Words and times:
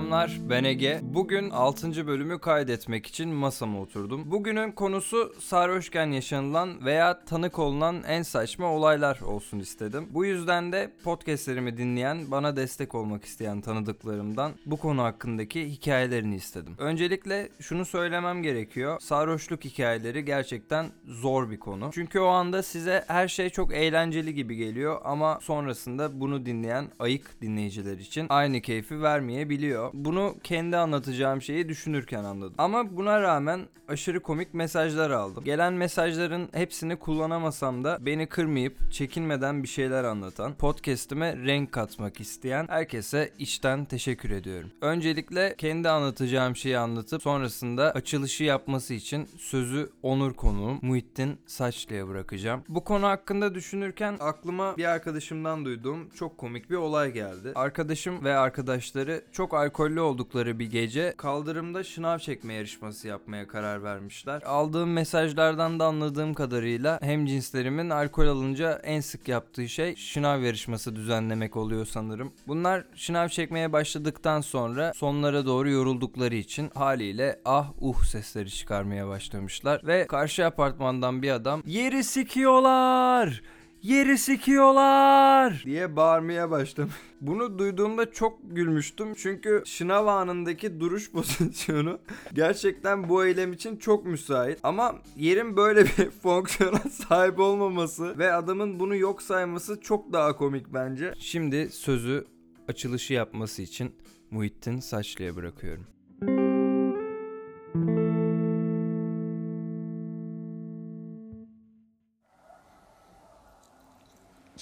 Selamlar 0.00 0.40
ben 0.50 0.64
Ege. 0.64 1.00
Bugün 1.02 1.50
6. 1.50 2.06
bölümü 2.06 2.38
kaydetmek 2.38 3.06
için 3.06 3.28
masama 3.28 3.80
oturdum. 3.80 4.30
Bugünün 4.30 4.72
konusu 4.72 5.32
sarhoşken 5.38 6.06
yaşanılan 6.06 6.84
veya 6.84 7.24
tanık 7.24 7.58
olunan 7.58 8.02
en 8.08 8.22
saçma 8.22 8.66
olaylar 8.66 9.20
olsun 9.20 9.58
istedim. 9.58 10.08
Bu 10.10 10.24
yüzden 10.24 10.72
de 10.72 10.92
podcastlerimi 11.04 11.76
dinleyen, 11.76 12.30
bana 12.30 12.56
destek 12.56 12.94
olmak 12.94 13.24
isteyen 13.24 13.60
tanıdıklarımdan 13.60 14.52
bu 14.66 14.76
konu 14.76 15.02
hakkındaki 15.02 15.70
hikayelerini 15.70 16.34
istedim. 16.34 16.74
Öncelikle 16.78 17.48
şunu 17.60 17.84
söylemem 17.84 18.42
gerekiyor. 18.42 19.00
Sarhoşluk 19.00 19.64
hikayeleri 19.64 20.24
gerçekten 20.24 20.86
zor 21.04 21.50
bir 21.50 21.58
konu. 21.58 21.90
Çünkü 21.94 22.20
o 22.20 22.26
anda 22.26 22.62
size 22.62 23.04
her 23.08 23.28
şey 23.28 23.50
çok 23.50 23.74
eğlenceli 23.74 24.34
gibi 24.34 24.56
geliyor 24.56 25.00
ama 25.04 25.38
sonrasında 25.42 26.20
bunu 26.20 26.46
dinleyen 26.46 26.88
ayık 26.98 27.42
dinleyiciler 27.42 27.98
için 27.98 28.26
aynı 28.28 28.60
keyfi 28.60 29.02
vermeyebiliyor. 29.02 29.89
Bunu 29.94 30.34
kendi 30.42 30.76
anlatacağım 30.76 31.42
şeyi 31.42 31.68
düşünürken 31.68 32.24
anladım. 32.24 32.54
Ama 32.58 32.96
buna 32.96 33.20
rağmen 33.20 33.60
aşırı 33.88 34.20
komik 34.20 34.54
mesajlar 34.54 35.10
aldım. 35.10 35.44
Gelen 35.44 35.72
mesajların 35.72 36.48
hepsini 36.52 36.96
kullanamasam 36.96 37.84
da 37.84 37.98
beni 38.00 38.26
kırmayıp 38.26 38.92
çekinmeden 38.92 39.62
bir 39.62 39.68
şeyler 39.68 40.04
anlatan, 40.04 40.54
podcast'ime 40.54 41.36
renk 41.36 41.72
katmak 41.72 42.20
isteyen 42.20 42.66
herkese 42.68 43.32
içten 43.38 43.84
teşekkür 43.84 44.30
ediyorum. 44.30 44.70
Öncelikle 44.80 45.54
kendi 45.58 45.88
anlatacağım 45.88 46.56
şeyi 46.56 46.78
anlatıp 46.78 47.22
sonrasında 47.22 47.92
açılışı 47.92 48.44
yapması 48.44 48.94
için 48.94 49.28
sözü 49.38 49.90
onur 50.02 50.34
konuğum 50.34 50.78
Muhittin 50.82 51.38
Saçlı'ya 51.46 52.08
bırakacağım. 52.08 52.62
Bu 52.68 52.84
konu 52.84 53.06
hakkında 53.06 53.54
düşünürken 53.54 54.16
aklıma 54.20 54.76
bir 54.76 54.84
arkadaşımdan 54.84 55.64
duyduğum 55.64 56.10
çok 56.10 56.38
komik 56.38 56.70
bir 56.70 56.76
olay 56.76 57.12
geldi. 57.12 57.52
Arkadaşım 57.54 58.24
ve 58.24 58.36
arkadaşları 58.36 59.22
çok 59.32 59.54
alkollü 59.80 60.00
oldukları 60.00 60.58
bir 60.58 60.70
gece 60.70 61.14
kaldırımda 61.16 61.84
şınav 61.84 62.18
çekme 62.18 62.54
yarışması 62.54 63.08
yapmaya 63.08 63.46
karar 63.46 63.82
vermişler. 63.82 64.42
Aldığım 64.42 64.92
mesajlardan 64.92 65.80
da 65.80 65.84
anladığım 65.84 66.34
kadarıyla 66.34 66.98
hem 67.02 67.26
cinslerimin 67.26 67.90
alkol 67.90 68.26
alınca 68.26 68.80
en 68.84 69.00
sık 69.00 69.28
yaptığı 69.28 69.68
şey 69.68 69.96
şınav 69.96 70.40
yarışması 70.40 70.96
düzenlemek 70.96 71.56
oluyor 71.56 71.86
sanırım. 71.86 72.32
Bunlar 72.48 72.84
şınav 72.94 73.28
çekmeye 73.28 73.72
başladıktan 73.72 74.40
sonra 74.40 74.92
sonlara 74.94 75.46
doğru 75.46 75.70
yoruldukları 75.70 76.34
için 76.34 76.70
haliyle 76.74 77.40
ah 77.44 77.70
uh 77.80 78.04
sesleri 78.04 78.50
çıkarmaya 78.50 79.08
başlamışlar 79.08 79.86
ve 79.86 80.06
karşı 80.06 80.46
apartmandan 80.46 81.22
bir 81.22 81.30
adam 81.30 81.62
yeri 81.66 82.04
sikiyorlar 82.04 83.42
yeri 83.82 84.18
sikiyorlar 84.18 85.62
diye 85.64 85.96
bağırmaya 85.96 86.50
başlamış. 86.50 86.94
Bunu 87.20 87.58
duyduğumda 87.58 88.12
çok 88.12 88.38
gülmüştüm 88.42 89.14
çünkü 89.14 89.62
şınav 89.66 90.06
anındaki 90.06 90.80
duruş 90.80 91.10
pozisyonu 91.12 91.98
gerçekten 92.34 93.08
bu 93.08 93.24
eylem 93.24 93.52
için 93.52 93.76
çok 93.76 94.06
müsait. 94.06 94.58
Ama 94.62 94.94
yerin 95.16 95.56
böyle 95.56 95.84
bir 95.84 96.10
fonksiyona 96.22 96.78
sahip 96.78 97.38
olmaması 97.38 98.18
ve 98.18 98.32
adamın 98.32 98.80
bunu 98.80 98.96
yok 98.96 99.22
sayması 99.22 99.80
çok 99.80 100.12
daha 100.12 100.36
komik 100.36 100.74
bence. 100.74 101.14
Şimdi 101.18 101.68
sözü 101.70 102.26
açılışı 102.68 103.14
yapması 103.14 103.62
için 103.62 103.94
Muhittin 104.30 104.80
Saçlı'ya 104.80 105.36
bırakıyorum. 105.36 105.86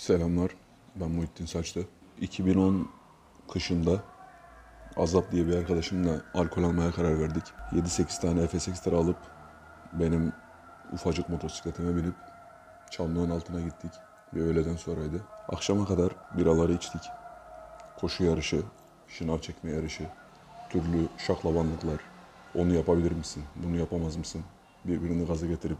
Selamlar. 0.08 0.50
Ben 0.96 1.10
Muhittin 1.10 1.46
Saçlı. 1.46 1.82
2010 2.20 2.88
kışında 3.52 4.00
Azap 4.96 5.32
diye 5.32 5.46
bir 5.46 5.56
arkadaşımla 5.56 6.22
alkol 6.34 6.62
almaya 6.62 6.90
karar 6.92 7.20
verdik. 7.20 7.42
7-8 7.72 8.20
tane 8.20 8.40
F8'leri 8.40 8.94
alıp 8.94 9.16
benim 9.92 10.32
ufacık 10.92 11.28
motosikletime 11.28 11.96
binip 11.96 12.14
Çamlı'nın 12.90 13.30
altına 13.30 13.60
gittik. 13.60 13.90
Bir 14.34 14.40
öğleden 14.40 14.76
sonraydı. 14.76 15.20
Akşama 15.48 15.86
kadar 15.86 16.12
biraları 16.36 16.72
içtik. 16.72 17.02
Koşu 18.00 18.24
yarışı, 18.24 18.62
şınav 19.08 19.38
çekme 19.38 19.70
yarışı, 19.70 20.04
türlü 20.70 21.08
şaklabanlıklar. 21.18 22.00
Onu 22.54 22.74
yapabilir 22.74 23.12
misin? 23.12 23.44
Bunu 23.56 23.76
yapamaz 23.76 24.16
mısın? 24.16 24.42
Birbirini 24.84 25.26
gaza 25.26 25.46
getirip 25.46 25.78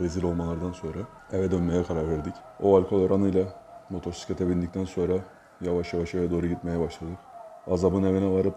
rezil 0.00 0.22
olmalardan 0.22 0.72
sonra 0.72 0.98
eve 1.32 1.50
dönmeye 1.50 1.82
karar 1.82 2.10
verdik. 2.10 2.34
O 2.62 2.76
alkol 2.76 3.02
oranıyla 3.02 3.59
motosiklete 3.90 4.48
bindikten 4.48 4.84
sonra 4.84 5.24
yavaş 5.60 5.92
yavaş 5.92 6.14
eve 6.14 6.30
doğru 6.30 6.46
gitmeye 6.46 6.80
başladık. 6.80 7.18
Azabın 7.66 8.02
evine 8.02 8.30
varıp 8.30 8.54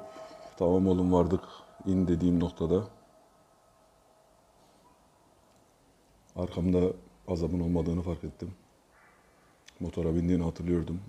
tamam 0.57 0.87
oğlum 0.87 1.13
vardık 1.13 1.43
in 1.85 2.07
dediğim 2.07 2.39
noktada 2.39 2.83
arkamda 6.35 6.93
azabın 7.27 7.59
olmadığını 7.59 8.01
fark 8.01 8.23
ettim. 8.23 8.51
Motora 9.79 10.15
bindiğini 10.15 10.43
hatırlıyordum. 10.43 10.99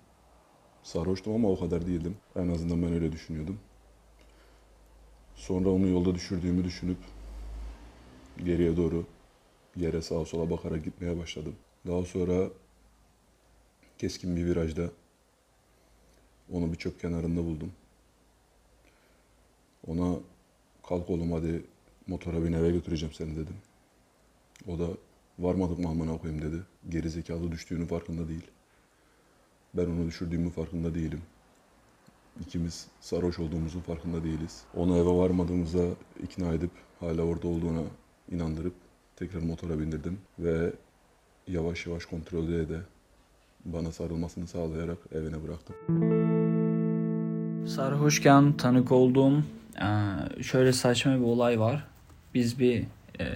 Sarhoştum 0.82 1.34
ama 1.34 1.48
o 1.48 1.60
kadar 1.60 1.86
değildim. 1.86 2.16
En 2.36 2.48
azından 2.48 2.82
ben 2.82 2.92
öyle 2.92 3.12
düşünüyordum. 3.12 3.58
Sonra 5.34 5.68
onu 5.68 5.88
yolda 5.88 6.14
düşürdüğümü 6.14 6.64
düşünüp 6.64 6.98
geriye 8.44 8.76
doğru 8.76 9.04
yere 9.76 10.02
sağa 10.02 10.24
sola 10.24 10.50
bakarak 10.50 10.84
gitmeye 10.84 11.18
başladım. 11.18 11.56
Daha 11.86 12.02
sonra 12.02 12.48
keskin 14.04 14.36
bir 14.36 14.46
virajda 14.46 14.90
onu 16.52 16.72
bir 16.72 16.78
çöp 16.78 17.00
kenarında 17.00 17.44
buldum. 17.44 17.72
Ona 19.86 20.16
kalk 20.88 21.10
oğlum 21.10 21.32
hadi 21.32 21.64
motora 22.06 22.44
bin 22.44 22.52
eve 22.52 22.70
götüreceğim 22.70 23.14
seni 23.14 23.36
dedim. 23.36 23.56
O 24.68 24.78
da 24.78 24.88
varmadık 25.38 25.78
mı 25.78 25.88
amına 25.88 26.18
koyayım 26.18 26.42
dedi. 26.42 26.62
Geri 26.88 27.10
zekalı 27.10 27.52
düştüğünün 27.52 27.86
farkında 27.86 28.28
değil. 28.28 28.46
Ben 29.74 29.86
onu 29.86 30.06
düşürdüğümün 30.06 30.50
farkında 30.50 30.94
değilim. 30.94 31.22
İkimiz 32.40 32.86
sarhoş 33.00 33.38
olduğumuzun 33.38 33.80
farkında 33.80 34.24
değiliz. 34.24 34.62
Onu 34.74 34.96
eve 34.96 35.10
varmadığımıza 35.10 35.88
ikna 36.22 36.54
edip 36.54 36.70
hala 37.00 37.22
orada 37.22 37.48
olduğuna 37.48 37.82
inandırıp 38.30 38.74
tekrar 39.16 39.40
motora 39.40 39.78
bindirdim 39.78 40.18
ve 40.38 40.72
yavaş 41.48 41.86
yavaş 41.86 42.04
kontrol 42.04 42.48
ede 42.48 42.68
de 42.68 42.80
bana 43.64 43.92
sarılmasını 43.92 44.46
sağlayarak 44.46 44.98
evine 45.12 45.36
bıraktım. 45.42 45.76
Sarhoşken 47.66 48.52
tanık 48.52 48.92
olduğum 48.92 49.42
şöyle 50.42 50.72
saçma 50.72 51.14
bir 51.14 51.24
olay 51.24 51.60
var. 51.60 51.84
Biz 52.34 52.58
bir 52.58 52.84
e, 53.20 53.26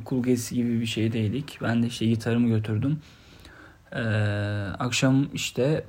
okul 0.00 0.22
gezisi 0.22 0.54
gibi 0.54 0.80
bir 0.80 0.86
şeydeydik. 0.86 1.58
Ben 1.62 1.82
de 1.82 1.86
işte 1.86 2.06
gitarımı 2.06 2.48
götürdüm. 2.48 3.00
E, 3.92 4.02
akşam 4.78 5.26
işte 5.34 5.84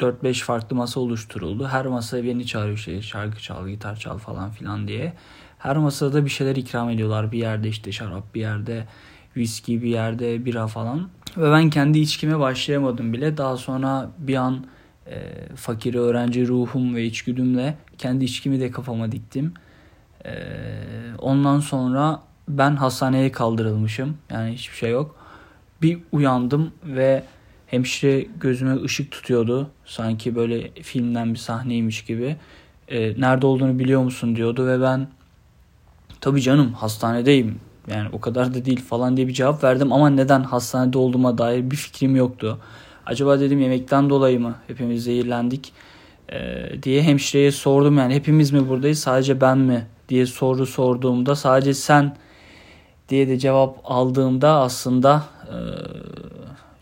4-5 0.00 0.44
farklı 0.44 0.76
masa 0.76 1.00
oluşturuldu. 1.00 1.68
Her 1.68 1.86
masa 1.86 2.24
beni 2.24 2.46
çağırıyor 2.46 2.78
işte 2.78 3.02
şarkı 3.02 3.42
çal, 3.42 3.68
gitar 3.68 3.96
çal 3.96 4.18
falan 4.18 4.50
filan 4.50 4.88
diye. 4.88 5.12
Her 5.58 5.76
masada 5.76 6.24
bir 6.24 6.30
şeyler 6.30 6.56
ikram 6.56 6.90
ediyorlar. 6.90 7.32
Bir 7.32 7.38
yerde 7.38 7.68
işte 7.68 7.92
şarap, 7.92 8.34
bir 8.34 8.40
yerde 8.40 8.86
viski, 9.36 9.82
bir 9.82 9.88
yerde 9.88 10.44
bira 10.44 10.66
falan. 10.66 11.08
Ve 11.36 11.52
ben 11.52 11.70
kendi 11.70 11.98
içkime 11.98 12.38
başlayamadım 12.38 13.12
bile. 13.12 13.36
Daha 13.36 13.56
sonra 13.56 14.10
bir 14.18 14.34
an 14.34 14.66
e, 15.06 15.16
fakir 15.56 15.94
öğrenci 15.94 16.48
ruhum 16.48 16.94
ve 16.94 17.04
içgüdümle 17.04 17.76
kendi 17.98 18.24
içkimi 18.24 18.60
de 18.60 18.70
kafama 18.70 19.12
diktim. 19.12 19.54
E, 20.24 20.32
ondan 21.18 21.60
sonra 21.60 22.22
ben 22.48 22.76
hastaneye 22.76 23.32
kaldırılmışım. 23.32 24.16
Yani 24.30 24.52
hiçbir 24.52 24.76
şey 24.76 24.90
yok. 24.90 25.16
Bir 25.82 25.98
uyandım 26.12 26.72
ve 26.84 27.24
hemşire 27.66 28.26
gözüme 28.40 28.82
ışık 28.82 29.10
tutuyordu. 29.10 29.70
Sanki 29.84 30.34
böyle 30.34 30.70
filmden 30.82 31.34
bir 31.34 31.38
sahneymiş 31.38 32.04
gibi. 32.04 32.36
E, 32.88 33.20
nerede 33.20 33.46
olduğunu 33.46 33.78
biliyor 33.78 34.02
musun 34.02 34.36
diyordu 34.36 34.66
ve 34.66 34.80
ben 34.80 35.08
tabii 36.20 36.42
canım 36.42 36.72
hastanedeyim 36.72 37.60
yani 37.90 38.08
o 38.12 38.20
kadar 38.20 38.54
da 38.54 38.64
değil 38.64 38.80
falan 38.80 39.16
diye 39.16 39.28
bir 39.28 39.32
cevap 39.32 39.64
verdim 39.64 39.92
ama 39.92 40.10
neden 40.10 40.42
hastanede 40.42 40.98
olduğuma 40.98 41.38
dair 41.38 41.70
bir 41.70 41.76
fikrim 41.76 42.16
yoktu. 42.16 42.58
Acaba 43.06 43.40
dedim 43.40 43.60
yemekten 43.60 44.10
dolayı 44.10 44.40
mı 44.40 44.54
hepimiz 44.66 45.04
zehirlendik 45.04 45.72
ee, 46.32 46.82
diye 46.82 47.02
hemşireye 47.02 47.52
sordum 47.52 47.98
yani 47.98 48.14
hepimiz 48.14 48.50
mi 48.50 48.68
buradayız 48.68 48.98
sadece 48.98 49.40
ben 49.40 49.58
mi 49.58 49.86
diye 50.08 50.26
soru 50.26 50.66
sorduğumda 50.66 51.36
sadece 51.36 51.74
sen 51.74 52.16
diye 53.08 53.28
de 53.28 53.38
cevap 53.38 53.78
aldığımda 53.84 54.50
aslında 54.50 55.24
e, 55.46 55.56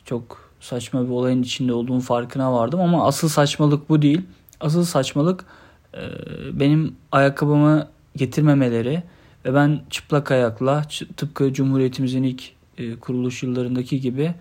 çok 0.05 0.51
saçma 0.61 1.05
bir 1.05 1.11
olayın 1.11 1.43
içinde 1.43 1.73
olduğum 1.73 2.01
farkına 2.01 2.53
vardım 2.53 2.81
ama 2.81 3.07
asıl 3.07 3.29
saçmalık 3.29 3.89
bu 3.89 4.03
değil. 4.03 4.23
Asıl 4.61 4.85
saçmalık 4.85 5.45
e, 5.95 6.01
benim 6.61 6.97
ayakkabımı 7.13 7.89
getirmemeleri 8.17 9.03
ve 9.45 9.55
ben 9.55 9.81
çıplak 9.91 10.31
ayakla 10.31 10.83
tıpkı 11.17 11.53
Cumhuriyetimizin 11.53 12.23
ilk 12.23 12.53
e, 12.79 12.97
kuruluş 12.97 13.43
yıllarındaki 13.43 14.01
gibi 14.01 14.35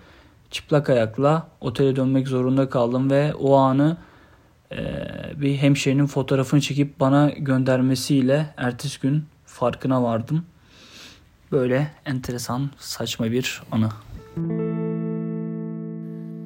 çıplak 0.51 0.89
ayakla 0.89 1.47
otele 1.61 1.95
dönmek 1.95 2.27
zorunda 2.27 2.69
kaldım 2.69 3.11
ve 3.11 3.33
o 3.33 3.55
anı 3.55 3.97
e, 4.71 4.77
bir 5.35 5.55
hemşerinin 5.57 6.05
fotoğrafını 6.05 6.61
çekip 6.61 6.99
bana 6.99 7.29
göndermesiyle 7.29 8.53
ertesi 8.57 9.01
gün 9.01 9.23
farkına 9.45 10.03
vardım. 10.03 10.45
Böyle 11.51 11.91
enteresan 12.05 12.69
saçma 12.77 13.31
bir 13.31 13.63
anı. 13.71 13.89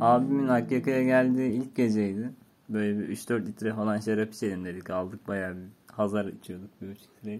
Abimin 0.01 0.47
Akyaka'ya 0.47 1.03
geldiği 1.03 1.51
ilk 1.51 1.75
geceydi. 1.75 2.29
Böyle 2.69 2.99
bir 2.99 3.15
3-4 3.15 3.45
litre 3.45 3.73
falan 3.73 3.99
şarap 3.99 4.33
içelim 4.33 4.65
dedik. 4.65 4.89
Aldık 4.89 5.27
bayağı 5.27 5.55
bir 5.55 5.93
hazar 5.93 6.25
içiyorduk. 6.25 6.69
Bir 6.81 6.91
buçuk 6.91 7.07
litre. 7.17 7.39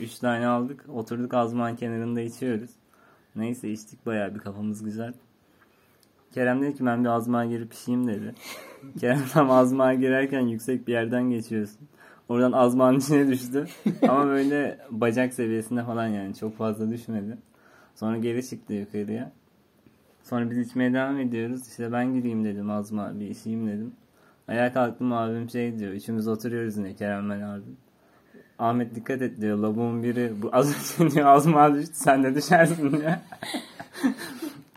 3 0.00 0.18
tane 0.18 0.46
aldık. 0.46 0.84
Oturduk 0.94 1.34
azman 1.34 1.76
kenarında 1.76 2.20
içiyoruz. 2.20 2.70
Neyse 3.36 3.70
içtik 3.70 4.06
bayağı 4.06 4.34
bir 4.34 4.40
kafamız 4.40 4.84
güzel. 4.84 5.14
Kerem 6.32 6.62
dedi 6.62 6.74
ki 6.74 6.86
ben 6.86 7.04
bir 7.04 7.08
azmağa 7.08 7.44
girip 7.44 7.70
pişeyim 7.70 8.06
dedi. 8.06 8.34
Kerem 9.00 9.22
tam 9.32 9.50
azmağa 9.50 9.94
girerken 9.94 10.40
yüksek 10.40 10.88
bir 10.88 10.92
yerden 10.92 11.30
geçiyorsun. 11.30 11.88
Oradan 12.28 12.52
azmağın 12.52 12.98
içine 12.98 13.28
düştü. 13.28 13.66
Ama 14.08 14.26
böyle 14.26 14.78
bacak 14.90 15.34
seviyesinde 15.34 15.84
falan 15.84 16.06
yani 16.06 16.34
çok 16.34 16.56
fazla 16.56 16.90
düşmedi. 16.90 17.38
Sonra 17.94 18.16
geri 18.16 18.48
çıktı 18.48 18.72
yukarıya. 18.72 19.32
Sonra 20.22 20.50
biz 20.50 20.58
içmeye 20.58 20.92
devam 20.94 21.18
ediyoruz. 21.20 21.68
İşte 21.68 21.92
ben 21.92 22.14
gireyim 22.14 22.44
dedim 22.44 22.70
azma 22.70 23.20
bir 23.20 23.30
içeyim 23.30 23.66
dedim. 23.66 23.92
Ayağa 24.48 24.72
kalktım 24.72 25.12
abim 25.12 25.50
şey 25.50 25.78
diyor. 25.78 25.92
Üçümüz 25.92 26.28
oturuyoruz 26.28 26.76
yine 26.76 26.94
Kerem 26.94 27.30
ben 27.30 27.40
abim. 27.40 27.76
Ahmet 28.58 28.94
dikkat 28.94 29.22
et 29.22 29.40
diyor. 29.40 29.58
Labuğun 29.58 30.02
biri 30.02 30.32
bu 30.42 30.50
az 30.52 31.00
önce 31.00 31.14
diyor 31.14 31.26
azma 31.26 31.74
düştü 31.74 31.94
sen 31.94 32.24
de 32.24 32.34
düşersin 32.34 32.92
diyor. 32.92 33.12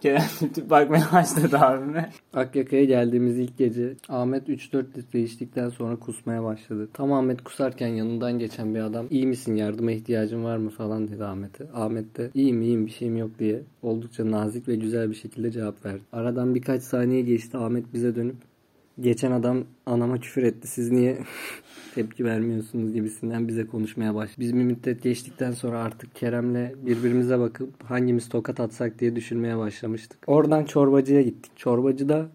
Kerem 0.01 0.49
tip 0.53 0.69
bakmaya 0.69 1.07
başladı 1.13 1.57
abime. 1.57 2.09
Akyaka'ya 2.33 2.83
geldiğimiz 2.83 3.39
ilk 3.39 3.57
gece 3.57 3.93
Ahmet 4.09 4.49
3-4 4.49 4.97
litre 4.97 5.21
içtikten 5.21 5.69
sonra 5.69 5.95
kusmaya 5.95 6.43
başladı. 6.43 6.89
Tam 6.93 7.13
Ahmet 7.13 7.43
kusarken 7.43 7.87
yanından 7.87 8.39
geçen 8.39 8.75
bir 8.75 8.79
adam 8.79 9.05
iyi 9.09 9.27
misin 9.27 9.55
yardıma 9.55 9.91
ihtiyacın 9.91 10.43
var 10.43 10.57
mı 10.57 10.69
falan 10.69 11.07
dedi 11.07 11.25
Ahmet'e. 11.25 11.67
Ahmet 11.73 12.17
de 12.17 12.31
iyiyim 12.33 12.61
iyiyim 12.61 12.85
bir 12.85 12.91
şeyim 12.91 13.17
yok 13.17 13.31
diye 13.39 13.61
oldukça 13.81 14.31
nazik 14.31 14.67
ve 14.67 14.75
güzel 14.75 15.09
bir 15.09 15.15
şekilde 15.15 15.51
cevap 15.51 15.85
verdi. 15.85 16.01
Aradan 16.11 16.55
birkaç 16.55 16.83
saniye 16.83 17.21
geçti 17.21 17.57
Ahmet 17.57 17.93
bize 17.93 18.15
dönüp 18.15 18.37
geçen 18.99 19.31
adam 19.31 19.63
anama 19.85 20.19
küfür 20.19 20.43
etti 20.43 20.67
siz 20.67 20.91
niye 20.91 21.17
tepki 21.95 22.25
vermiyorsunuz 22.25 22.93
gibisinden 22.93 23.47
bize 23.47 23.67
konuşmaya 23.67 24.15
başladı. 24.15 24.39
Biz 24.39 24.53
bir 24.53 24.63
müddet 24.63 25.03
geçtikten 25.03 25.51
sonra 25.51 25.79
artık 25.79 26.15
Kerem'le 26.15 26.85
birbirimize 26.85 27.39
bakıp 27.39 27.83
hangimiz 27.83 28.29
tokat 28.29 28.59
atsak 28.59 28.99
diye 28.99 29.15
düşünmeye 29.15 29.57
başlamıştık. 29.57 30.19
Oradan 30.27 30.65
çorbacıya 30.65 31.21
gittik. 31.21 31.51
Çorbacıda 31.55 32.29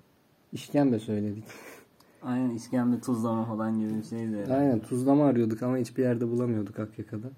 işkembe 0.53 0.99
söyledik. 0.99 1.45
Aynen 2.23 2.51
işkembe 2.51 3.01
tuzlama 3.01 3.45
falan 3.45 3.79
gibi 3.79 3.99
bir 3.99 4.05
şeydi. 4.05 4.53
Aynen 4.53 4.81
tuzlama 4.81 5.27
arıyorduk 5.27 5.63
ama 5.63 5.77
hiçbir 5.77 6.03
yerde 6.03 6.29
bulamıyorduk 6.29 6.79
Akyaka'da. 6.79 7.31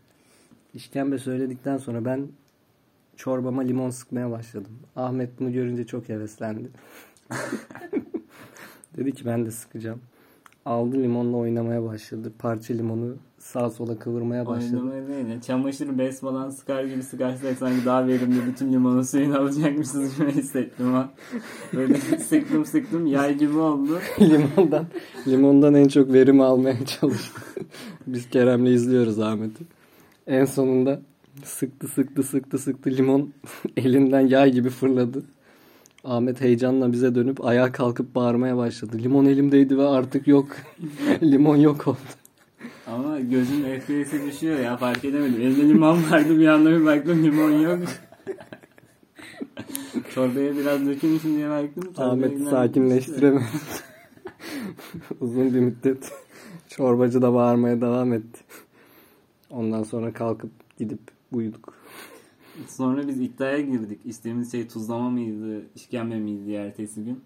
İşkembe 0.75 1.19
söyledikten 1.19 1.79
sonra 1.79 2.05
ben 2.05 2.29
çorbama 3.17 3.63
limon 3.63 3.91
sıkmaya 3.91 4.31
başladım. 4.31 4.73
Ahmet 4.97 5.41
bunu 5.41 5.53
görünce 5.53 5.87
çok 5.87 6.09
heveslendi. 6.09 6.71
Dedi 8.97 9.13
ki 9.13 9.27
ben 9.27 9.47
de 9.47 9.51
sıkacağım. 9.51 10.01
Aldı 10.65 11.03
limonla 11.03 11.37
oynamaya 11.37 11.85
başladı. 11.85 12.33
Parça 12.39 12.75
limonu 12.75 13.17
sağa 13.39 13.71
sola 13.71 13.99
kıvırmaya 13.99 14.47
başladı. 14.47 14.77
Oynamaya 14.77 15.09
değil 15.09 15.27
ya. 15.27 15.41
Çamaşır 15.41 15.99
bez 15.99 16.21
falan 16.21 16.51
sıkar 16.51 16.85
gibi 16.85 17.03
sıkarsak 17.03 17.59
sanki 17.59 17.85
daha 17.85 18.07
verimli 18.07 18.47
bütün 18.47 18.73
limonun 18.73 19.03
suyunu 19.03 19.39
alacakmışız 19.39 20.19
gibi 20.19 20.33
hissettim 20.33 20.93
ha. 20.93 21.11
Böyle 21.75 21.97
sıktım 22.19 22.65
sıktım 22.65 23.07
yay 23.07 23.39
gibi 23.39 23.59
oldu. 23.59 23.99
limondan 24.21 24.87
limondan 25.27 25.75
en 25.75 25.89
çok 25.89 26.13
verim 26.13 26.41
almaya 26.41 26.85
çalıştı. 26.87 27.41
Biz 28.07 28.31
Kerem'le 28.31 28.67
izliyoruz 28.67 29.21
Ahmet'i. 29.21 29.65
En 30.27 30.45
sonunda 30.45 31.01
sıktı 31.45 31.89
sıktı 31.89 32.23
sıktı 32.23 32.59
sıktı 32.59 32.91
limon 32.91 33.33
elinden 33.77 34.21
yay 34.21 34.53
gibi 34.53 34.71
fırladı. 34.71 35.23
Ahmet 36.05 36.41
heyecanla 36.41 36.93
bize 36.93 37.15
dönüp 37.15 37.45
ayağa 37.45 37.73
kalkıp 37.73 38.15
bağırmaya 38.15 38.57
başladı. 38.57 38.99
Limon 38.99 39.25
elimdeydi 39.25 39.79
ve 39.79 39.89
artık 39.89 40.29
yok. 40.29 40.49
limon 41.23 41.57
yok 41.57 41.89
oldu. 41.89 41.99
Ama 42.87 43.21
gözün 43.21 43.81
FPS'i 43.81 44.27
düşüyor 44.27 44.59
ya 44.59 44.77
fark 44.77 45.05
edemedim. 45.05 45.41
Elimde 45.41 45.69
limon 45.69 45.99
vardı 46.11 46.39
bir 46.39 46.47
anda 46.47 46.71
bir 46.71 46.85
baktım 46.85 47.23
limon 47.23 47.51
yok. 47.51 47.79
Çorbaya 50.15 50.57
biraz 50.57 50.87
dökülmüşüm 50.87 51.37
diye 51.37 51.51
baktım. 51.51 51.93
Ahmet'i 51.97 52.45
sakinleştiremedi. 52.45 53.45
Uzun 55.21 55.55
bir 55.55 55.61
müddet 55.61 56.13
çorbacı 56.69 57.23
da 57.23 57.35
bağırmaya 57.35 57.81
devam 57.81 58.13
etti. 58.13 58.41
Ondan 59.51 59.83
sonra 59.83 60.13
kalkıp 60.13 60.51
gidip 60.79 61.01
uyuduk. 61.33 61.74
Sonra 62.69 63.09
biz 63.09 63.21
iddiaya 63.21 63.61
girdik. 63.61 64.01
İstediğimiz 64.05 64.53
şey 64.53 64.69
tuzlama 64.69 65.11
mıydı, 65.11 65.67
işkembe 65.75 66.19
miydi 66.19 66.53
ertesi 66.53 67.05
gün. 67.05 67.21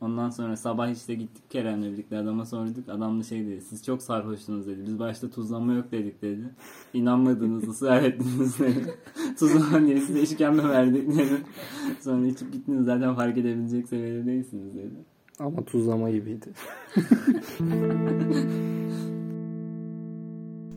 Ondan 0.00 0.30
sonra 0.30 0.56
sabah 0.56 0.88
işte 0.88 1.14
gittik 1.14 1.50
Kerem'le 1.50 1.82
birlikte 1.82 2.18
adama 2.18 2.46
sorduk. 2.46 2.88
Adam 2.88 3.20
da 3.20 3.24
şey 3.24 3.46
dedi. 3.46 3.60
Siz 3.60 3.84
çok 3.84 4.02
sarhoştunuz 4.02 4.66
dedi. 4.66 4.80
Biz 4.86 4.98
başta 4.98 5.30
tuzlama 5.30 5.72
yok 5.74 5.92
dedik 5.92 6.22
dedi. 6.22 6.54
İnanmadınız, 6.94 7.68
ısrar 7.68 8.02
ettiniz 8.02 8.58
dedi. 8.58 8.94
tuzlama 9.38 9.86
diye 9.86 10.00
size 10.00 10.20
işkembe 10.20 10.68
verdik 10.68 11.08
dedi. 11.08 11.42
Sonra 12.00 12.26
içip 12.26 12.52
gittiniz 12.52 12.84
zaten 12.84 13.14
fark 13.14 13.38
edebilecek 13.38 13.88
seviyede 13.88 14.26
değilsiniz 14.26 14.74
dedi. 14.74 14.94
Ama 15.38 15.64
tuzlama 15.64 16.10
gibiydi. 16.10 16.46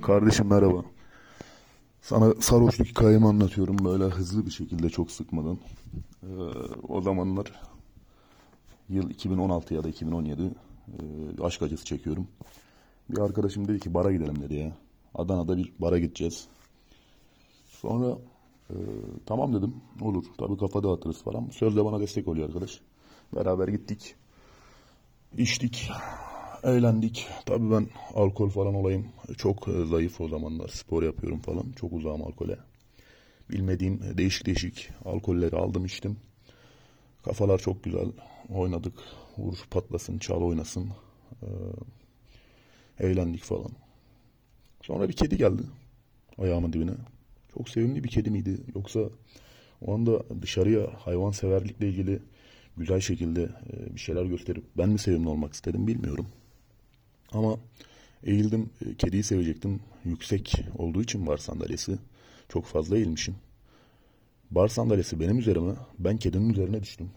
Kardeşim 0.02 0.48
merhaba. 0.50 0.93
Sana 2.04 2.34
sarhoşluk 2.40 2.88
hikayemi 2.88 3.28
anlatıyorum 3.28 3.86
böyle 3.86 4.04
hızlı 4.04 4.46
bir 4.46 4.52
şekilde 4.52 4.90
çok 4.90 5.12
sıkmadan. 5.12 5.58
Ee, 6.24 6.28
o 6.88 7.02
zamanlar 7.02 7.62
yıl 8.90 9.10
2016 9.10 9.74
ya 9.74 9.84
da 9.84 9.90
2017 9.90 10.42
e, 10.42 10.52
aşk 11.44 11.62
acısı 11.62 11.86
çekiyorum. 11.86 12.28
Bir 13.10 13.18
arkadaşım 13.18 13.68
dedi 13.68 13.80
ki 13.80 13.94
bara 13.94 14.12
gidelim 14.12 14.42
dedi 14.42 14.56
ya. 14.56 14.78
Adana'da 15.16 15.58
bir 15.58 15.74
bara 15.80 16.00
gideceğiz. 16.00 16.48
Sonra 17.68 18.18
e, 18.70 18.76
tamam 19.26 19.54
dedim 19.54 19.76
olur 20.02 20.26
tabii 20.38 20.58
kafa 20.58 20.84
dağıtırız 20.84 21.24
falan. 21.24 21.50
Sözle 21.50 21.86
bana 21.86 22.00
destek 22.00 22.28
oluyor 22.28 22.48
arkadaş. 22.48 22.82
Beraber 23.36 23.68
gittik. 23.68 24.16
İçtik. 25.38 25.92
Eğlendik. 26.64 27.28
Tabii 27.46 27.72
ben 27.72 27.88
alkol 28.14 28.50
falan 28.50 28.76
olayım. 28.76 29.08
Çok 29.38 29.68
e, 29.68 29.86
zayıf 29.86 30.22
o 30.22 30.28
zamanlar. 30.28 30.68
Spor 30.68 31.04
yapıyorum 31.04 31.40
falan. 31.40 31.72
Çok 31.72 31.94
uzağım 31.94 32.22
alkole. 32.22 32.58
Bilmediğim 33.50 34.18
değişik 34.18 34.46
değişik 34.46 34.90
alkolleri 35.06 35.56
aldım 35.56 35.86
içtim. 35.86 36.18
Kafalar 37.24 37.60
çok 37.60 37.84
güzel. 37.84 38.12
Oynadık. 38.50 38.94
Vur 39.38 39.58
patlasın, 39.72 40.18
çal 40.18 40.42
oynasın. 40.42 40.90
Ee, 41.44 41.48
eğlendik 43.00 43.44
falan. 43.44 43.72
Sonra 44.82 45.10
bir 45.10 45.14
kedi 45.14 45.38
geldi. 45.38 45.62
Ayağımın 46.38 46.74
dibine. 46.74 46.94
Çok 47.54 47.70
sevimli 47.70 48.04
bir 48.04 48.10
kedi 48.10 48.32
miydi? 48.32 48.58
Yoksa 48.76 49.00
o 49.82 49.94
anda 49.94 50.42
dışarıya 50.42 50.90
hayvan 51.00 51.32
severlikle 51.32 51.90
ilgili 51.90 52.20
güzel 52.78 53.00
şekilde 53.00 53.44
e, 53.44 53.96
bir 53.96 54.00
şeyler 54.00 54.26
gösterip 54.26 54.64
ben 54.78 54.90
mi 54.90 55.00
sevimli 55.00 55.30
olmak 55.30 55.54
istedim 55.54 55.88
bilmiyorum. 55.88 56.28
Ama 57.34 57.58
eğildim 58.24 58.70
e, 58.86 58.96
kediyi 58.96 59.24
sevecektim. 59.24 59.80
Yüksek 60.06 60.56
olduğu 60.78 61.02
için 61.02 61.28
bar 61.28 61.38
sandalyesi. 61.38 61.98
Çok 62.50 62.66
fazla 62.66 62.98
eğilmişim. 62.98 63.36
Bar 64.52 64.68
sandalyesi 64.68 65.20
benim 65.20 65.40
üzerime. 65.40 65.74
Ben 66.00 66.18
kedinin 66.18 66.50
üzerine 66.50 66.82
düştüm. 66.82 67.12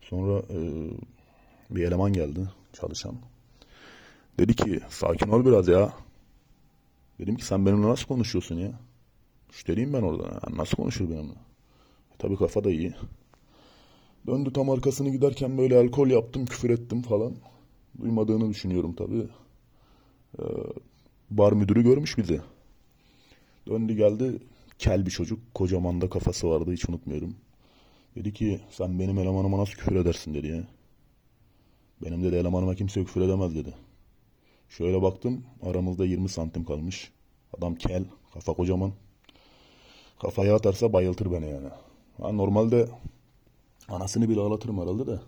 Sonra 0.00 0.38
e, 0.38 0.58
bir 1.70 1.84
eleman 1.84 2.12
geldi 2.12 2.40
çalışan. 2.72 3.16
Dedi 4.38 4.54
ki 4.56 4.80
sakin 4.88 5.28
ol 5.28 5.46
biraz 5.46 5.68
ya. 5.68 5.92
Dedim 7.18 7.36
ki 7.36 7.44
sen 7.44 7.66
benimle 7.66 7.88
nasıl 7.88 8.06
konuşuyorsun 8.06 8.54
ya? 8.54 8.72
Müşteriyim 9.48 9.92
ben 9.92 10.02
orada. 10.02 10.22
Yani 10.22 10.56
nasıl 10.56 10.76
konuşur 10.76 11.10
benimle? 11.10 11.32
E, 12.12 12.16
tabii 12.18 12.36
kafa 12.36 12.64
da 12.64 12.70
iyi. 12.70 12.94
Döndü 14.26 14.52
tam 14.52 14.70
arkasını 14.70 15.10
giderken 15.10 15.58
böyle 15.58 15.78
alkol 15.78 16.08
yaptım, 16.08 16.46
küfür 16.46 16.70
ettim 16.70 17.02
falan. 17.02 17.34
Duymadığını 18.00 18.50
düşünüyorum 18.50 18.94
tabii. 18.94 19.28
Ee, 20.38 20.42
bar 21.30 21.52
müdürü 21.52 21.82
görmüş 21.82 22.18
bizi. 22.18 22.40
Döndü 23.66 23.94
geldi. 23.94 24.38
Kel 24.78 25.06
bir 25.06 25.10
çocuk. 25.10 25.54
Kocaman 25.54 26.00
da 26.00 26.08
kafası 26.08 26.48
vardı 26.48 26.72
hiç 26.72 26.88
unutmuyorum. 26.88 27.34
Dedi 28.16 28.32
ki 28.32 28.60
sen 28.70 28.98
benim 28.98 29.18
elemanıma 29.18 29.58
nasıl 29.58 29.72
küfür 29.72 29.96
edersin 29.96 30.34
dedi 30.34 30.46
ya. 30.46 30.64
Benim 32.04 32.24
dedi 32.24 32.36
elemanıma 32.36 32.74
kimse 32.74 33.04
küfür 33.04 33.20
edemez 33.20 33.54
dedi. 33.54 33.74
Şöyle 34.68 35.02
baktım 35.02 35.44
aramızda 35.62 36.04
20 36.04 36.28
santim 36.28 36.64
kalmış. 36.64 37.12
Adam 37.58 37.74
kel, 37.74 38.04
kafa 38.34 38.52
kocaman. 38.52 38.92
Kafaya 40.20 40.54
atarsa 40.54 40.92
bayıltır 40.92 41.32
beni 41.32 41.50
yani. 41.50 41.68
Ben 42.22 42.36
normalde 42.36 42.88
anasını 43.88 44.28
bile 44.28 44.40
ağlatırım 44.40 44.80
herhalde 44.80 45.06
de. 45.06 45.20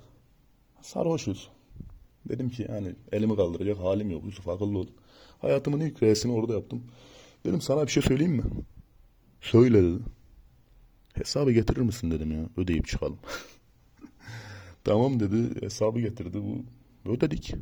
Sarhoşuz. 0.83 1.51
Dedim 2.29 2.51
ki 2.51 2.67
yani 2.69 2.95
elimi 3.13 3.37
kaldıracak 3.37 3.79
halim 3.79 4.11
yok 4.11 4.25
Yusuf 4.25 4.49
akıllı 4.49 4.79
ol. 4.79 4.87
Hayatımın 5.39 5.81
ilk 5.81 6.03
reisini 6.03 6.33
orada 6.33 6.53
yaptım. 6.55 6.83
Dedim 7.47 7.61
sana 7.61 7.87
bir 7.87 7.93
şey 7.93 8.03
söyleyeyim 8.03 8.33
mi? 8.33 8.45
Söyle 9.41 9.83
dedi. 9.83 9.99
Hesabı 11.15 11.53
getirir 11.53 11.81
misin 11.81 12.11
dedim 12.11 12.33
ya 12.33 12.49
ödeyip 12.57 12.87
çıkalım. 12.87 13.19
tamam 14.85 15.21
dedi 15.21 15.61
hesabı 15.61 16.01
getirdi 16.01 16.39
bu 16.43 16.65
ödedik. 17.11 17.55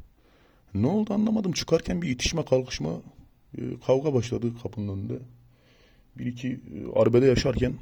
Ne 0.74 0.86
oldu 0.86 1.14
anlamadım 1.14 1.52
çıkarken 1.52 2.02
bir 2.02 2.10
itişme 2.10 2.44
kalkışma 2.44 2.90
e, 3.58 3.60
kavga 3.86 4.14
başladı 4.14 4.52
kapının 4.62 4.88
önünde. 4.88 5.18
Bir 6.18 6.26
iki 6.26 6.48
e, 6.48 7.00
arbede 7.00 7.26
yaşarken 7.26 7.74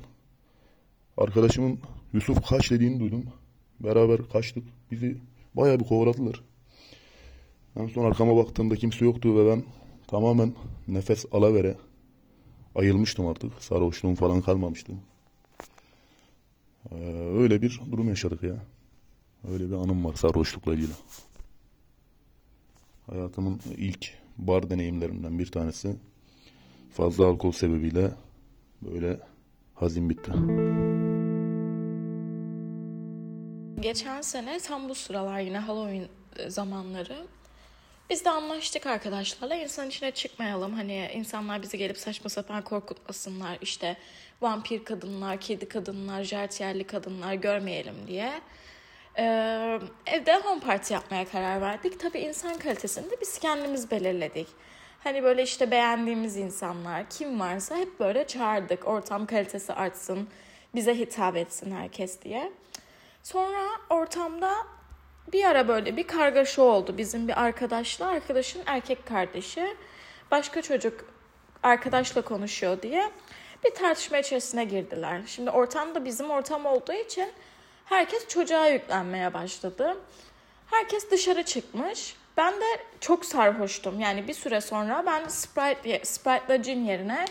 arkadaşımın 1.16 1.78
Yusuf 2.12 2.48
kaç 2.48 2.70
dediğini 2.70 3.00
duydum. 3.00 3.24
Beraber 3.80 4.28
kaçtık. 4.32 4.64
Bizi 4.90 5.16
bayağı 5.54 5.80
bir 5.80 5.84
kovaladılar. 5.84 6.42
En 7.76 7.86
son 7.86 8.04
arkama 8.04 8.36
baktığımda 8.36 8.76
kimse 8.76 9.04
yoktu 9.04 9.36
ve 9.38 9.50
ben 9.50 9.64
tamamen 10.06 10.54
nefes 10.88 11.26
alavere 11.32 11.76
ayılmıştım 12.74 13.26
artık. 13.26 13.52
Sarhoşluğum 13.62 14.14
falan 14.14 14.40
kalmamıştı. 14.40 14.92
Ee, 16.90 16.94
öyle 17.38 17.62
bir 17.62 17.80
durum 17.92 18.08
yaşadık 18.08 18.42
ya. 18.42 18.56
Öyle 19.52 19.68
bir 19.68 19.74
anım 19.74 20.04
var 20.04 20.14
sarhoşlukla 20.14 20.74
ilgili. 20.74 20.92
Hayatımın 23.06 23.60
ilk 23.76 24.12
bar 24.38 24.70
deneyimlerimden 24.70 25.38
bir 25.38 25.46
tanesi. 25.46 25.96
Fazla 26.92 27.26
alkol 27.26 27.52
sebebiyle 27.52 28.10
böyle 28.82 29.20
hazin 29.74 30.10
bitti. 30.10 30.32
Geçen 33.80 34.20
sene 34.20 34.58
tam 34.58 34.88
bu 34.88 34.94
sıralar 34.94 35.40
yine 35.40 35.58
Halloween 35.58 36.08
e, 36.38 36.50
zamanları 36.50 37.26
biz 38.10 38.24
de 38.24 38.30
anlaştık 38.30 38.86
arkadaşlarla 38.86 39.54
insan 39.54 39.88
içine 39.88 40.10
çıkmayalım. 40.10 40.72
Hani 40.74 41.10
insanlar 41.14 41.62
bizi 41.62 41.78
gelip 41.78 41.98
saçma 41.98 42.30
sapan 42.30 42.62
korkutmasınlar. 42.62 43.58
İşte 43.60 43.96
vampir 44.40 44.84
kadınlar, 44.84 45.40
kedi 45.40 45.68
kadınlar, 45.68 46.24
jartiyerli 46.24 46.84
kadınlar 46.84 47.34
görmeyelim 47.34 47.94
diye. 48.06 48.40
Ee, 49.18 49.78
evde 50.06 50.36
home 50.36 50.60
party 50.60 50.94
yapmaya 50.94 51.28
karar 51.28 51.60
verdik. 51.60 52.00
Tabii 52.00 52.18
insan 52.18 52.58
kalitesini 52.58 53.10
de 53.10 53.20
biz 53.20 53.38
kendimiz 53.38 53.90
belirledik. 53.90 54.46
Hani 55.04 55.22
böyle 55.22 55.42
işte 55.42 55.70
beğendiğimiz 55.70 56.36
insanlar 56.36 57.10
kim 57.10 57.40
varsa 57.40 57.76
hep 57.76 58.00
böyle 58.00 58.26
çağırdık. 58.26 58.88
Ortam 58.88 59.26
kalitesi 59.26 59.72
artsın, 59.72 60.28
bize 60.74 60.98
hitap 60.98 61.36
etsin 61.36 61.76
herkes 61.76 62.22
diye. 62.22 62.52
Sonra 63.22 63.60
ortamda 63.90 64.54
bir 65.32 65.44
ara 65.44 65.68
böyle 65.68 65.96
bir 65.96 66.06
kargaşa 66.06 66.62
oldu 66.62 66.98
bizim 66.98 67.28
bir 67.28 67.42
arkadaşla. 67.42 68.06
Arkadaşın 68.06 68.62
erkek 68.66 69.06
kardeşi 69.06 69.76
başka 70.30 70.62
çocuk 70.62 71.04
arkadaşla 71.62 72.22
konuşuyor 72.22 72.82
diye 72.82 73.10
bir 73.64 73.74
tartışma 73.74 74.18
içerisine 74.18 74.64
girdiler. 74.64 75.20
Şimdi 75.26 75.50
ortamda 75.50 76.04
bizim 76.04 76.30
ortam 76.30 76.66
olduğu 76.66 76.92
için 76.92 77.32
herkes 77.84 78.28
çocuğa 78.28 78.68
yüklenmeye 78.68 79.34
başladı. 79.34 79.96
Herkes 80.66 81.10
dışarı 81.10 81.42
çıkmış. 81.42 82.16
Ben 82.36 82.54
de 82.54 82.66
çok 83.00 83.24
sarhoştum. 83.24 84.00
Yani 84.00 84.28
bir 84.28 84.34
süre 84.34 84.60
sonra 84.60 85.02
ben 85.06 85.28
Sprite, 85.28 86.04
Sprite'la 86.04 86.56
gin 86.56 86.84
yerine 86.84 87.24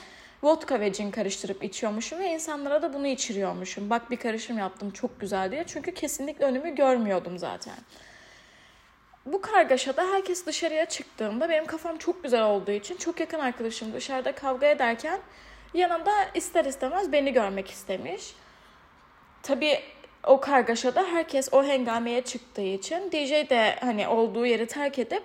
vodka 0.45 0.79
ve 0.79 0.89
gin 0.89 1.11
karıştırıp 1.11 1.63
içiyormuşum 1.63 2.19
ve 2.19 2.29
insanlara 2.29 2.81
da 2.81 2.93
bunu 2.93 3.07
içiriyormuşum. 3.07 3.89
Bak 3.89 4.11
bir 4.11 4.17
karışım 4.17 4.57
yaptım 4.57 4.91
çok 4.91 5.19
güzel 5.19 5.51
diye. 5.51 5.63
Çünkü 5.67 5.93
kesinlikle 5.93 6.45
önümü 6.45 6.75
görmüyordum 6.75 7.37
zaten. 7.37 7.75
Bu 9.25 9.41
kargaşada 9.41 10.03
herkes 10.03 10.45
dışarıya 10.45 10.85
çıktığında 10.85 11.49
benim 11.49 11.65
kafam 11.65 11.97
çok 11.97 12.23
güzel 12.23 12.43
olduğu 12.43 12.71
için 12.71 12.97
çok 12.97 13.19
yakın 13.19 13.39
arkadaşım 13.39 13.93
dışarıda 13.93 14.35
kavga 14.35 14.67
ederken 14.67 15.19
yanında 15.73 16.11
ister 16.33 16.65
istemez 16.65 17.11
beni 17.11 17.33
görmek 17.33 17.71
istemiş. 17.71 18.35
Tabii 19.43 19.79
o 20.23 20.39
kargaşada 20.39 21.03
herkes 21.03 21.49
o 21.51 21.63
hengameye 21.63 22.21
çıktığı 22.21 22.61
için 22.61 23.11
DJ 23.11 23.49
de 23.49 23.75
hani 23.81 24.07
olduğu 24.07 24.45
yeri 24.45 24.67
terk 24.67 24.99
edip 24.99 25.23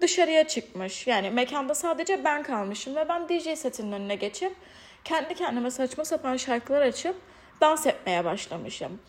dışarıya 0.00 0.48
çıkmış. 0.48 1.06
Yani 1.06 1.30
mekanda 1.30 1.74
sadece 1.74 2.24
ben 2.24 2.42
kalmışım 2.42 2.96
ve 2.96 3.08
ben 3.08 3.28
DJ 3.28 3.58
setinin 3.58 3.92
önüne 3.92 4.14
geçip 4.14 4.56
kendi 5.04 5.34
kendime 5.34 5.70
saçma 5.70 6.04
sapan 6.04 6.36
şarkılar 6.36 6.82
açıp 6.82 7.16
dans 7.60 7.86
etmeye 7.86 8.24
başlamışım. 8.24 9.00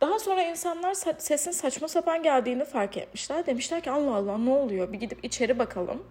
Daha 0.00 0.18
sonra 0.18 0.42
insanlar 0.42 0.92
sa- 0.92 1.20
sesin 1.20 1.50
saçma 1.50 1.88
sapan 1.88 2.22
geldiğini 2.22 2.64
fark 2.64 2.96
etmişler. 2.96 3.46
Demişler 3.46 3.80
ki 3.80 3.90
Allah 3.90 4.14
Allah 4.14 4.38
ne 4.38 4.50
oluyor 4.50 4.92
bir 4.92 4.98
gidip 5.00 5.24
içeri 5.24 5.58
bakalım. 5.58 6.06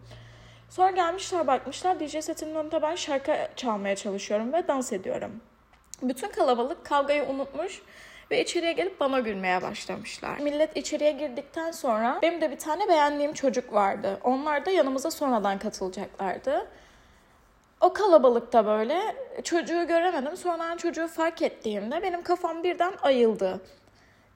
Sonra 0.69 0.91
gelmişler 0.91 1.47
bakmışlar 1.47 1.99
DJ 1.99 2.17
setinin 2.23 2.55
önünde 2.55 2.81
ben 2.81 2.95
şarkı 2.95 3.37
çalmaya 3.55 3.95
çalışıyorum 3.95 4.53
ve 4.53 4.67
dans 4.67 4.93
ediyorum. 4.93 5.41
Bütün 6.01 6.29
kalabalık 6.29 6.85
kavgayı 6.85 7.23
unutmuş 7.23 7.81
ve 8.31 8.41
içeriye 8.41 8.71
gelip 8.71 8.99
bana 8.99 9.19
gülmeye 9.19 9.61
başlamışlar. 9.61 10.39
Millet 10.39 10.77
içeriye 10.77 11.11
girdikten 11.11 11.71
sonra 11.71 12.19
benim 12.21 12.41
de 12.41 12.51
bir 12.51 12.57
tane 12.57 12.87
beğendiğim 12.87 13.33
çocuk 13.33 13.73
vardı. 13.73 14.19
Onlar 14.23 14.65
da 14.65 14.71
yanımıza 14.71 15.11
sonradan 15.11 15.59
katılacaklardı. 15.59 16.67
O 17.81 17.93
kalabalıkta 17.93 18.65
böyle 18.65 19.15
çocuğu 19.43 19.87
göremedim. 19.87 20.37
Sonradan 20.37 20.77
çocuğu 20.77 21.07
fark 21.07 21.41
ettiğimde 21.41 22.01
benim 22.03 22.23
kafam 22.23 22.63
birden 22.63 22.93
ayıldı. 23.01 23.61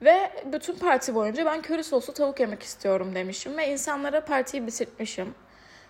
Ve 0.02 0.32
bütün 0.46 0.76
parti 0.76 1.16
boyunca 1.16 1.46
ben 1.46 1.62
köri 1.62 1.84
soslu 1.84 2.14
tavuk 2.14 2.40
yemek 2.40 2.64
istiyorum 2.64 3.16
demişim 3.16 3.58
ve 3.58 3.68
insanlara 3.68 4.26
partiyi 4.26 4.68
bitirtmişim. 4.68 5.36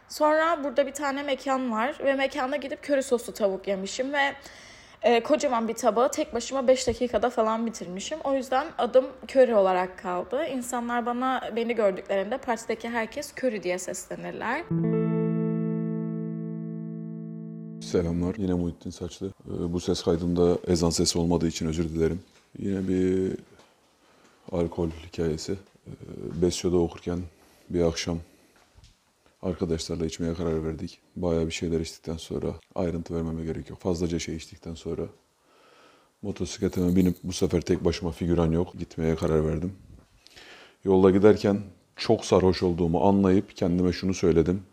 Sonra 0.10 0.63
burada 0.63 0.88
bir 0.88 0.91
tane 0.91 1.24
mekan 1.24 1.72
var 1.72 1.98
ve 2.03 2.13
mekanda 2.13 2.55
gidip 2.55 2.84
köri 2.84 3.03
soslu 3.03 3.34
tavuk 3.34 3.67
yemişim 3.67 4.13
ve 4.13 4.34
e, 5.03 5.24
kocaman 5.24 5.67
bir 5.67 5.74
tabağı 5.74 6.12
tek 6.12 6.34
başıma 6.34 6.67
5 6.67 6.88
dakikada 6.88 7.29
falan 7.29 7.65
bitirmişim. 7.65 8.20
O 8.24 8.34
yüzden 8.34 8.67
adım 8.77 9.05
köri 9.27 9.55
olarak 9.55 10.00
kaldı. 10.00 10.46
İnsanlar 10.46 11.05
bana 11.05 11.51
beni 11.55 11.75
gördüklerinde 11.75 12.38
partideki 12.38 12.89
herkes 12.89 13.31
köri 13.36 13.63
diye 13.63 13.79
seslenirler. 13.79 14.63
Selamlar. 17.81 18.36
Yine 18.38 18.53
Muhittin 18.53 18.89
Saçlı. 18.89 19.27
Ee, 19.27 19.74
Bu 19.74 19.79
ses 19.79 20.03
kaydında 20.03 20.58
ezan 20.67 20.89
sesi 20.89 21.20
olmadığı 21.20 21.48
için 21.48 21.67
özür 21.67 21.89
dilerim. 21.89 22.20
Yine 22.60 22.88
bir 22.88 23.38
alkol 24.51 24.89
hikayesi. 25.08 25.51
Ee, 25.51 25.91
Besyo'da 26.41 26.77
okurken 26.77 27.20
bir 27.70 27.81
akşam 27.81 28.17
arkadaşlarla 29.41 30.05
içmeye 30.05 30.33
karar 30.33 30.65
verdik. 30.65 31.00
Bayağı 31.15 31.45
bir 31.45 31.51
şeyler 31.51 31.79
içtikten 31.79 32.17
sonra 32.17 32.55
ayrıntı 32.75 33.15
vermeme 33.15 33.43
gerek 33.43 33.69
yok. 33.69 33.79
Fazlaca 33.79 34.19
şey 34.19 34.36
içtikten 34.36 34.75
sonra 34.75 35.03
motosikletime 36.21 36.95
binip 36.95 37.17
bu 37.24 37.33
sefer 37.33 37.62
tek 37.62 37.86
başıma 37.86 38.12
figüran 38.12 38.51
yok. 38.51 38.74
Gitmeye 38.79 39.15
karar 39.15 39.45
verdim. 39.45 39.74
Yolda 40.83 41.12
giderken 41.12 41.62
çok 41.95 42.25
sarhoş 42.25 42.63
olduğumu 42.63 43.03
anlayıp 43.07 43.55
kendime 43.55 43.91
şunu 43.91 44.13
söyledim. 44.13 44.63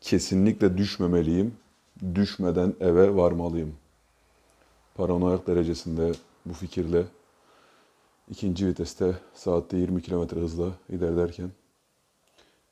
Kesinlikle 0.00 0.78
düşmemeliyim. 0.78 1.54
Düşmeden 2.14 2.74
eve 2.80 3.16
varmalıyım. 3.16 3.74
Paranoyak 4.94 5.46
derecesinde 5.46 6.12
bu 6.46 6.54
fikirle 6.54 7.04
ikinci 8.30 8.66
viteste 8.66 9.18
saatte 9.34 9.76
20 9.76 10.02
km 10.02 10.36
hızla 10.36 10.68
ilerlerken 10.88 11.50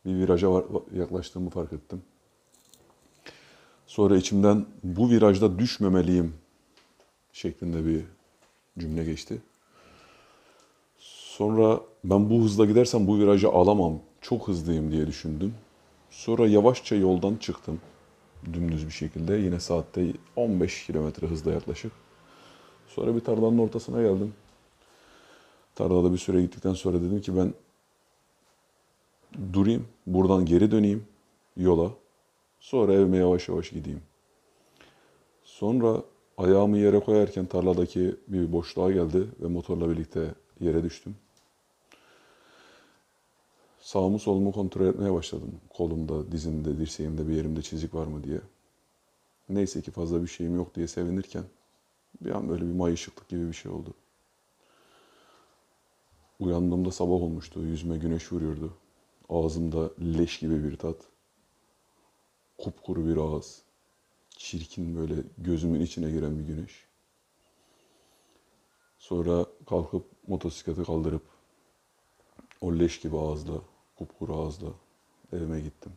bir 0.05 0.15
viraja 0.15 0.53
var, 0.53 0.65
yaklaştığımı 0.95 1.51
fark 1.51 1.73
ettim. 1.73 2.03
Sonra 3.87 4.17
içimden 4.17 4.67
bu 4.83 5.11
virajda 5.11 5.59
düşmemeliyim 5.59 6.35
şeklinde 7.33 7.87
bir 7.87 8.05
cümle 8.79 9.05
geçti. 9.05 9.43
Sonra 10.99 11.81
ben 12.05 12.31
bu 12.31 12.43
hızla 12.43 12.65
gidersem 12.65 13.07
bu 13.07 13.19
virajı 13.19 13.49
alamam. 13.49 13.99
Çok 14.21 14.49
hızlıyım 14.49 14.93
diye 14.93 15.07
düşündüm. 15.07 15.55
Sonra 16.11 16.47
yavaşça 16.47 16.95
yoldan 16.97 17.37
çıktım. 17.37 17.81
Dümdüz 18.53 18.87
bir 18.87 18.93
şekilde. 18.93 19.35
Yine 19.35 19.61
saatte 19.61 20.13
15 20.37 20.87
kilometre 20.87 21.27
hızla 21.27 21.53
yaklaşık. 21.53 21.93
Sonra 22.89 23.15
bir 23.15 23.21
tarlanın 23.21 23.59
ortasına 23.59 24.03
geldim. 24.03 24.35
Tarlada 25.75 26.13
bir 26.13 26.19
süre 26.19 26.43
gittikten 26.43 26.75
sonra 26.75 27.03
dedim 27.03 27.21
ki 27.21 27.37
ben 27.37 27.55
durayım, 29.53 29.89
buradan 30.07 30.47
geri 30.47 30.71
döneyim 30.71 31.05
yola. 31.57 31.91
Sonra 32.61 32.93
evime 32.93 33.17
yavaş 33.17 33.49
yavaş 33.49 33.71
gideyim. 33.71 34.03
Sonra 35.45 36.03
ayağımı 36.37 36.79
yere 36.79 37.01
koyarken 37.01 37.47
tarladaki 37.47 38.17
bir 38.29 38.53
boşluğa 38.53 38.93
geldi 38.93 39.27
ve 39.41 39.47
motorla 39.47 39.91
birlikte 39.91 40.35
yere 40.61 40.83
düştüm. 40.83 41.17
Sağımı 43.81 44.19
solumu 44.19 44.53
kontrol 44.53 44.87
etmeye 44.87 45.13
başladım. 45.13 45.61
Kolumda, 45.69 46.33
dizimde, 46.33 46.79
dirseğimde 46.79 47.29
bir 47.29 47.33
yerimde 47.33 47.63
çizik 47.63 47.95
var 47.95 48.07
mı 48.07 48.25
diye. 48.25 48.41
Neyse 49.49 49.83
ki 49.83 49.91
fazla 49.91 50.23
bir 50.23 50.29
şeyim 50.29 50.57
yok 50.57 50.75
diye 50.75 50.89
sevinirken 50.89 51.45
bir 52.21 52.31
an 52.31 52.49
böyle 52.49 52.65
bir 52.65 52.73
mayışıklık 52.73 53.29
gibi 53.29 53.49
bir 53.49 53.53
şey 53.53 53.73
oldu. 53.73 53.95
Uyandığımda 56.41 56.91
sabah 56.91 57.13
olmuştu. 57.13 57.61
Yüzüme 57.61 57.99
güneş 57.99 58.33
vuruyordu. 58.33 58.73
Ağzımda 59.33 59.91
leş 60.01 60.39
gibi 60.39 60.65
bir 60.65 60.77
tat. 60.77 60.97
Kupkuru 62.59 63.07
bir 63.07 63.17
ağız. 63.17 63.63
Çirkin 64.31 64.97
böyle 64.97 65.23
gözümün 65.39 65.81
içine 65.81 66.11
giren 66.11 66.39
bir 66.39 66.45
güneş. 66.45 66.87
Sonra 68.99 69.47
kalkıp 69.67 70.05
motosikleti 70.29 70.85
kaldırıp 70.85 71.23
o 72.61 72.79
leş 72.79 73.01
gibi 73.01 73.19
ağızla, 73.19 73.63
kupkuru 73.97 74.37
ağızla 74.37 74.69
evime 75.33 75.61
gittim. 75.61 75.93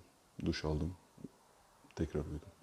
Duş 0.46 0.65
aldım. 0.65 0.98
Tekrar 1.96 2.25
uyudum. 2.25 2.55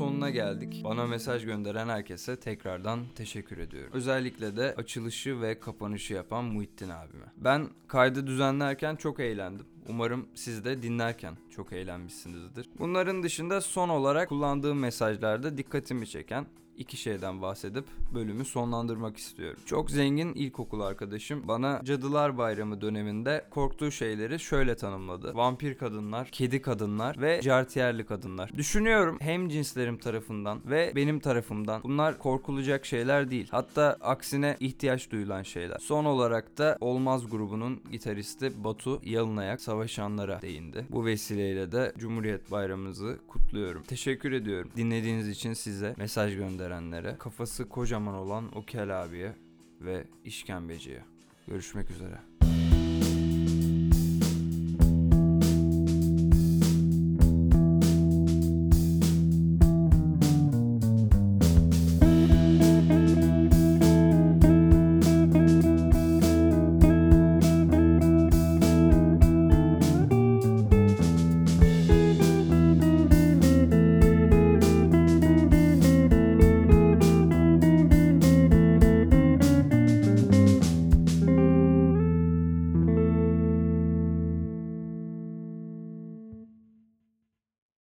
Sonuna 0.00 0.30
geldik. 0.30 0.80
Bana 0.84 1.06
mesaj 1.06 1.44
gönderen 1.44 1.88
herkese 1.88 2.36
tekrardan 2.36 3.00
teşekkür 3.14 3.58
ediyorum. 3.58 3.90
Özellikle 3.92 4.56
de 4.56 4.74
açılışı 4.76 5.40
ve 5.40 5.60
kapanışı 5.60 6.14
yapan 6.14 6.44
Muhittin 6.44 6.88
abime. 6.88 7.24
Ben 7.36 7.68
kaydı 7.88 8.26
düzenlerken 8.26 8.96
çok 8.96 9.20
eğlendim. 9.20 9.66
Umarım 9.88 10.26
siz 10.34 10.64
de 10.64 10.82
dinlerken 10.82 11.36
çok 11.50 11.72
eğlenmişsinizdir. 11.72 12.68
Bunların 12.78 13.22
dışında 13.22 13.60
son 13.60 13.88
olarak 13.88 14.28
kullandığım 14.28 14.78
mesajlarda 14.78 15.58
dikkatimi 15.58 16.06
çeken 16.06 16.46
iki 16.80 16.96
şeyden 16.96 17.42
bahsedip 17.42 17.84
bölümü 18.14 18.44
sonlandırmak 18.44 19.16
istiyorum. 19.16 19.60
Çok 19.66 19.90
zengin 19.90 20.34
ilkokul 20.34 20.80
arkadaşım 20.80 21.48
bana 21.48 21.80
Cadılar 21.84 22.38
Bayramı 22.38 22.80
döneminde 22.80 23.44
korktuğu 23.50 23.90
şeyleri 23.90 24.38
şöyle 24.38 24.76
tanımladı. 24.76 25.34
Vampir 25.34 25.74
kadınlar, 25.74 26.28
kedi 26.32 26.62
kadınlar 26.62 27.20
ve 27.20 27.42
jartiyerli 27.42 28.06
kadınlar. 28.06 28.52
Düşünüyorum 28.56 29.18
hem 29.20 29.48
cinslerim 29.48 29.98
tarafından 29.98 30.60
ve 30.70 30.92
benim 30.96 31.20
tarafımdan 31.20 31.82
bunlar 31.82 32.18
korkulacak 32.18 32.86
şeyler 32.86 33.30
değil. 33.30 33.48
Hatta 33.50 33.96
aksine 34.00 34.56
ihtiyaç 34.60 35.10
duyulan 35.10 35.42
şeyler. 35.42 35.78
Son 35.78 36.04
olarak 36.04 36.58
da 36.58 36.76
Olmaz 36.80 37.30
grubunun 37.30 37.82
gitaristi 37.92 38.64
Batu 38.64 39.00
Yalınayak 39.04 39.60
savaşanlara 39.60 40.42
değindi. 40.42 40.86
Bu 40.90 41.04
vesileyle 41.06 41.72
de 41.72 41.92
Cumhuriyet 41.98 42.50
Bayramımızı 42.50 43.18
kutluyorum. 43.28 43.82
Teşekkür 43.82 44.32
ediyorum. 44.32 44.70
Dinlediğiniz 44.76 45.28
için 45.28 45.52
size 45.52 45.94
mesaj 45.96 46.36
gönderenlere, 46.70 47.18
kafası 47.18 47.68
kocaman 47.68 48.14
olan 48.14 48.56
o 48.58 48.64
kel 48.64 49.02
abiye 49.02 49.32
ve 49.80 50.04
işkembeciye. 50.24 51.04
Görüşmek 51.46 51.90
üzere. 51.90 52.49